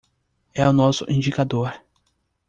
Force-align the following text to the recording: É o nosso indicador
É 0.55 0.67
o 0.67 0.73
nosso 0.73 1.05
indicador 1.07 1.71